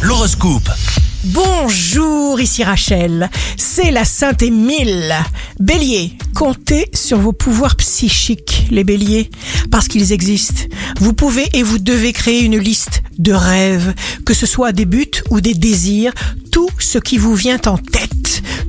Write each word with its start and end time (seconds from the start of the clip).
L'horoscope. 0.00 0.70
Bonjour, 1.24 2.40
ici 2.40 2.64
Rachel. 2.64 3.28
C'est 3.58 3.90
la 3.90 4.06
Sainte 4.06 4.40
Émile. 4.40 5.14
Bélier, 5.58 6.16
comptez 6.34 6.88
sur 6.94 7.18
vos 7.18 7.32
pouvoirs 7.32 7.76
psychiques, 7.76 8.66
les 8.70 8.82
béliers, 8.82 9.30
parce 9.70 9.88
qu'ils 9.88 10.12
existent. 10.12 10.62
Vous 11.00 11.12
pouvez 11.12 11.46
et 11.52 11.62
vous 11.62 11.78
devez 11.78 12.14
créer 12.14 12.40
une 12.40 12.56
liste 12.56 13.02
de 13.18 13.32
rêves, 13.32 13.92
que 14.24 14.32
ce 14.32 14.46
soit 14.46 14.72
des 14.72 14.86
buts 14.86 15.22
ou 15.28 15.42
des 15.42 15.54
désirs, 15.54 16.14
tout 16.50 16.70
ce 16.78 16.96
qui 16.96 17.18
vous 17.18 17.34
vient 17.34 17.60
en 17.66 17.76
tête. 17.76 18.19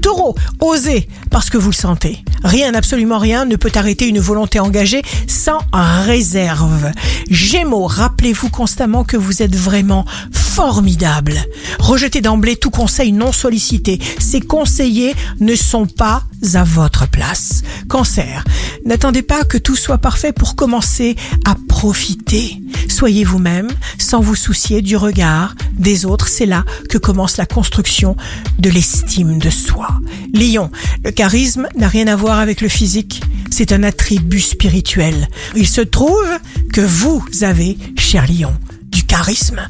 Taureau, 0.00 0.34
osez, 0.60 1.08
parce 1.30 1.50
que 1.50 1.58
vous 1.58 1.70
le 1.70 1.74
sentez. 1.74 2.24
Rien, 2.42 2.74
absolument 2.74 3.18
rien, 3.18 3.44
ne 3.44 3.56
peut 3.56 3.72
arrêter 3.74 4.08
une 4.08 4.20
volonté 4.20 4.60
engagée 4.60 5.02
sans 5.26 5.58
réserve. 5.72 6.90
Gémeaux, 7.28 7.86
rappelez-vous 7.86 8.50
constamment 8.50 9.04
que 9.04 9.16
vous 9.16 9.42
êtes 9.42 9.54
vraiment 9.54 10.06
formidable. 10.32 11.34
Rejetez 11.78 12.20
d'emblée 12.20 12.56
tout 12.56 12.70
conseil 12.70 13.12
non 13.12 13.32
sollicité. 13.32 14.00
Ces 14.18 14.40
conseillers 14.40 15.14
ne 15.38 15.54
sont 15.54 15.86
pas 15.86 16.24
à 16.54 16.64
votre 16.64 17.08
place. 17.08 17.62
Cancer, 17.88 18.44
n'attendez 18.84 19.22
pas 19.22 19.44
que 19.44 19.58
tout 19.58 19.76
soit 19.76 19.98
parfait 19.98 20.32
pour 20.32 20.56
commencer 20.56 21.16
à 21.44 21.54
profiter. 21.68 22.60
Soyez 22.90 23.24
vous-même 23.24 23.68
sans 23.98 24.20
vous 24.20 24.34
soucier 24.34 24.82
du 24.82 24.96
regard 24.96 25.54
des 25.78 26.04
autres. 26.04 26.28
C'est 26.28 26.44
là 26.44 26.64
que 26.88 26.98
commence 26.98 27.36
la 27.36 27.46
construction 27.46 28.16
de 28.58 28.68
l'estime 28.68 29.38
de 29.38 29.48
soi. 29.48 29.88
Lion, 30.34 30.70
le 31.04 31.12
charisme 31.12 31.68
n'a 31.76 31.88
rien 31.88 32.08
à 32.08 32.16
voir 32.16 32.40
avec 32.40 32.60
le 32.60 32.68
physique. 32.68 33.22
C'est 33.50 33.72
un 33.72 33.84
attribut 33.84 34.40
spirituel. 34.40 35.28
Il 35.54 35.68
se 35.68 35.80
trouve 35.80 36.28
que 36.72 36.80
vous 36.80 37.24
avez, 37.42 37.78
cher 37.96 38.26
Lion, 38.26 38.52
du 38.90 39.04
charisme. 39.04 39.60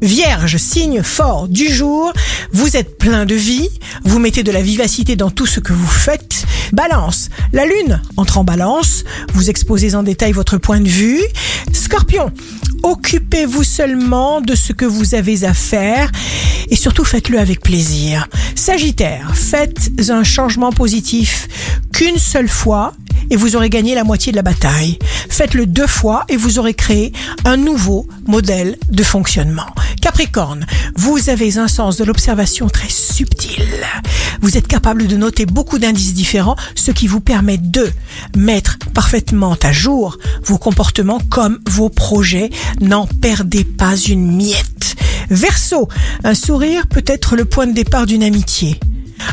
Vierge, 0.00 0.56
signe 0.56 1.02
fort 1.02 1.48
du 1.48 1.68
jour, 1.68 2.12
vous 2.52 2.76
êtes 2.76 2.96
plein 2.96 3.26
de 3.26 3.34
vie, 3.34 3.68
vous 4.04 4.20
mettez 4.20 4.44
de 4.44 4.52
la 4.52 4.62
vivacité 4.62 5.16
dans 5.16 5.30
tout 5.30 5.46
ce 5.46 5.60
que 5.60 5.72
vous 5.72 5.86
faites. 5.86 6.44
Balance, 6.72 7.28
la 7.52 7.66
lune 7.66 8.00
entre 8.16 8.38
en 8.38 8.44
balance, 8.44 9.04
vous 9.34 9.50
exposez 9.50 9.94
en 9.94 10.02
détail 10.04 10.32
votre 10.32 10.58
point 10.58 10.80
de 10.80 10.88
vue. 10.88 11.22
Scorpion, 11.72 12.30
occupez-vous 12.88 13.64
seulement 13.64 14.40
de 14.40 14.54
ce 14.54 14.72
que 14.72 14.86
vous 14.86 15.14
avez 15.14 15.44
à 15.44 15.52
faire 15.52 16.10
et 16.70 16.76
surtout 16.76 17.04
faites-le 17.04 17.38
avec 17.38 17.60
plaisir. 17.60 18.28
Sagittaire, 18.54 19.32
faites 19.34 19.90
un 20.08 20.24
changement 20.24 20.72
positif 20.72 21.48
qu'une 21.92 22.18
seule 22.18 22.48
fois 22.48 22.94
et 23.30 23.36
vous 23.36 23.56
aurez 23.56 23.68
gagné 23.68 23.94
la 23.94 24.04
moitié 24.04 24.32
de 24.32 24.36
la 24.36 24.42
bataille. 24.42 24.98
Faites-le 25.28 25.66
deux 25.66 25.86
fois 25.86 26.24
et 26.28 26.36
vous 26.36 26.58
aurez 26.58 26.74
créé 26.74 27.12
un 27.44 27.58
nouveau 27.58 28.06
modèle 28.26 28.78
de 28.88 29.02
fonctionnement. 29.02 29.66
Capricorne, 30.00 30.66
vous 30.96 31.30
avez 31.30 31.58
un 31.58 31.68
sens 31.68 31.96
de 31.96 32.04
l'observation 32.04 32.68
très 32.68 32.88
subtil. 32.88 33.64
Vous 34.40 34.56
êtes 34.56 34.66
capable 34.66 35.06
de 35.06 35.16
noter 35.16 35.46
beaucoup 35.46 35.78
d'indices 35.78 36.14
différents, 36.14 36.56
ce 36.74 36.90
qui 36.90 37.06
vous 37.06 37.20
permet 37.20 37.58
de 37.58 37.90
mettre 38.36 38.78
parfaitement 38.94 39.56
à 39.62 39.72
jour 39.72 40.18
vos 40.44 40.58
comportements 40.58 41.20
comme 41.30 41.58
vos 41.68 41.88
projets. 41.88 42.50
N'en 42.80 43.06
perdez 43.06 43.64
pas 43.64 43.96
une 43.96 44.36
miette. 44.36 44.96
Verseau, 45.30 45.88
un 46.24 46.34
sourire 46.34 46.86
peut 46.86 47.04
être 47.06 47.36
le 47.36 47.44
point 47.44 47.66
de 47.66 47.72
départ 47.74 48.06
d'une 48.06 48.22
amitié. 48.22 48.78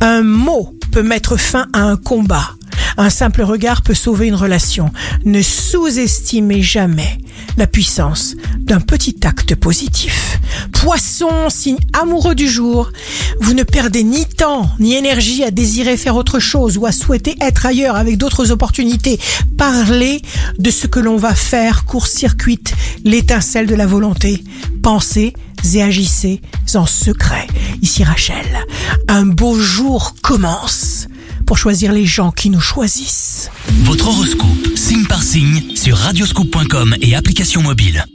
Un 0.00 0.22
mot 0.22 0.74
peut 0.92 1.02
mettre 1.02 1.36
fin 1.36 1.66
à 1.72 1.82
un 1.82 1.96
combat. 1.96 2.50
Un 2.96 3.10
simple 3.10 3.42
regard 3.42 3.82
peut 3.82 3.94
sauver 3.94 4.26
une 4.26 4.34
relation. 4.34 4.90
Ne 5.24 5.42
sous-estimez 5.42 6.62
jamais 6.62 7.18
la 7.56 7.66
puissance 7.66 8.34
d'un 8.58 8.80
petit 8.80 9.16
acte 9.24 9.54
positif. 9.54 10.38
Poisson, 10.72 11.48
signe 11.48 11.78
amoureux 11.92 12.34
du 12.34 12.48
jour, 12.48 12.90
vous 13.40 13.54
ne 13.54 13.62
perdez 13.62 14.04
ni 14.04 14.26
temps 14.26 14.70
ni 14.78 14.94
énergie 14.94 15.44
à 15.44 15.50
désirer 15.50 15.96
faire 15.96 16.16
autre 16.16 16.38
chose 16.38 16.78
ou 16.78 16.86
à 16.86 16.92
souhaiter 16.92 17.36
être 17.40 17.66
ailleurs 17.66 17.96
avec 17.96 18.16
d'autres 18.18 18.50
opportunités. 18.50 19.18
Parlez 19.56 20.22
de 20.58 20.70
ce 20.70 20.86
que 20.86 21.00
l'on 21.00 21.16
va 21.16 21.34
faire, 21.34 21.84
court-circuite 21.84 22.74
l'étincelle 23.04 23.66
de 23.66 23.74
la 23.74 23.86
volonté. 23.86 24.44
Pensez 24.82 25.32
et 25.74 25.82
agissez 25.82 26.40
en 26.74 26.86
secret. 26.86 27.46
Ici 27.82 28.04
Rachel, 28.04 28.46
un 29.08 29.26
beau 29.26 29.58
jour 29.58 30.14
commence 30.22 31.08
pour 31.44 31.58
choisir 31.58 31.92
les 31.92 32.06
gens 32.06 32.30
qui 32.30 32.50
nous 32.50 32.60
choisissent. 32.60 33.50
Votre 33.84 34.08
horoscope, 34.08 34.76
signe 34.76 35.06
radioscope.com 36.06 36.94
et 37.02 37.16
application 37.16 37.62
mobile. 37.62 38.06